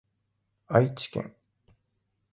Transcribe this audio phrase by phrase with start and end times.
[0.67, 1.35] 愛知県